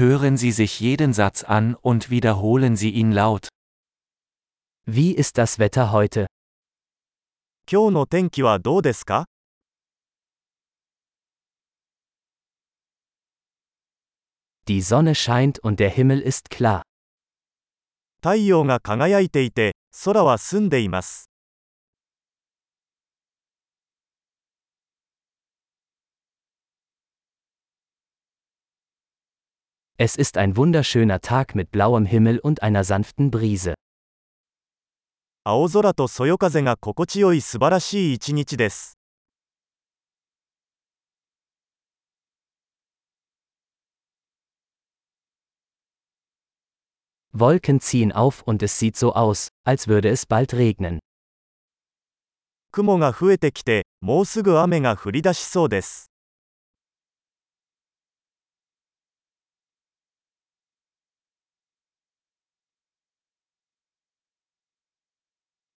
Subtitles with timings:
[0.00, 3.49] Hören Sie sich jeden Satz an und wiederholen Sie ihn laut.
[4.85, 6.27] Wie ist das Wetter heute?
[7.69, 9.25] 今日の天気はどうですか
[14.65, 16.83] Die Sonne scheint und der Himmel ist klar.
[18.21, 21.29] 太陽が輝いていて、空は澄んでいます。
[30.00, 33.74] Es ist ein wunderschöner Tag mit blauem Himmel und einer sanften Brise.
[35.42, 38.98] 青空とそよ風が心地よい素晴らしい一日です。
[47.32, 50.98] Wolken ziehen auf und es sieht so aus, als würde es bald regnen.
[52.70, 56.09] 雲が増えてきて、もうすぐ雨が降り出しそうです。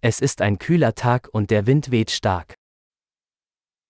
[0.03, 2.55] Es ist ein kühler Tag und der Wind weht stark.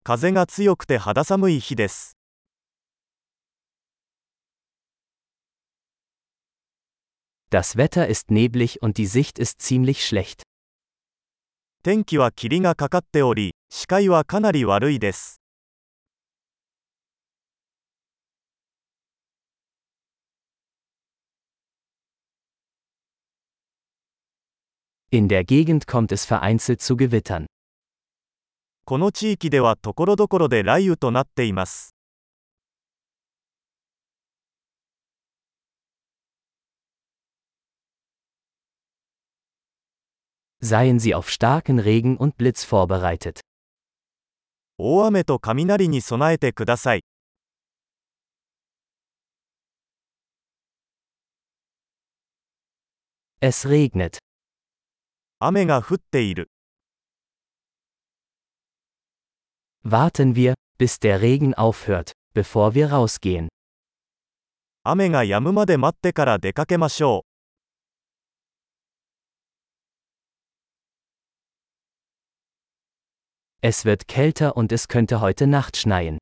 [0.04, 2.18] 風が強くて肌寒い日です。
[7.52, 10.44] Das Wetter ist neblig und die Sicht ist ziemlich schlecht.
[11.84, 15.40] 天気は霧がかかっており、視界はかなり悪いです。
[25.14, 27.48] In der Gegend kommt es vereinzelt zu Gewittern.
[28.86, 31.96] この地域ではところどころで雷雨となっています。
[40.62, 43.40] Seien Sie auf starken Regen und Blitz vorbereitet.
[44.78, 47.04] 大雨と雷に備えてください。
[53.42, 54.20] Es regnet.
[55.47, 56.49] 雨が降っている。
[59.85, 63.49] Warten wir, bis der Regen aufhört, bevor wir rausgehen.
[64.85, 67.29] 雨が止むまで待ってから出かけましょう。
[73.61, 76.17] Es wird kälter und es könnte heute Nacht schneien.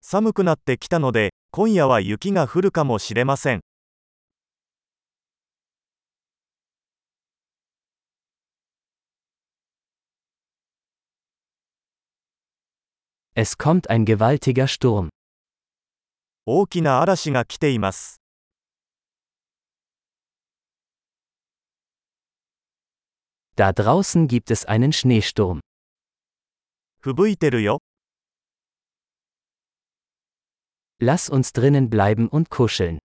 [0.00, 3.62] 寒くなってきたので、今夜は雪が降るかもしれません。
[13.37, 15.09] Es kommt ein gewaltiger Sturm.
[16.45, 18.21] 大きな嵐が来ています。
[23.57, 25.59] Da draußen gibt es einen Schneesturm.
[27.01, 27.81] 吹雪いてるよ。
[31.01, 32.99] Lass uns drinnen bleiben und kuscheln.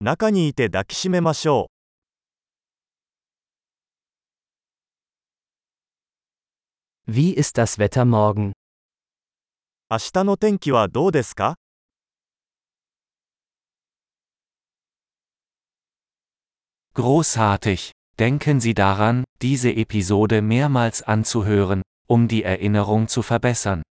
[0.00, 1.70] 中にいて抱きしめましょ
[7.06, 8.52] Wie ist das Wetter morgen?
[9.94, 9.94] う。
[9.94, 11.56] 明日の天気はどうですか
[16.94, 17.92] Großartig!
[18.18, 23.82] Denken Sie daran, diese Episode mehrmals anzuhören, um die Erinnerung zu verbessern.